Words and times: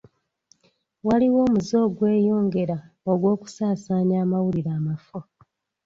Waliwo 1.07 1.39
omuze 1.47 1.75
ogweyongera 1.85 2.77
ogw'okusaasaanya 3.11 4.15
amawulire 4.23 4.71
amafu. 4.77 5.19